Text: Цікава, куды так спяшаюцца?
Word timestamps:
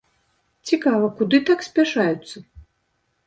Цікава, 0.69 1.09
куды 1.19 1.41
так 1.49 1.59
спяшаюцца? 1.67 2.37